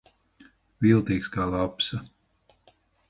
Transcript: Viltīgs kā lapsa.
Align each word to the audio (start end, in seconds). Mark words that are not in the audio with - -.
Viltīgs 0.85 1.29
kā 1.37 1.47
lapsa. 1.51 2.01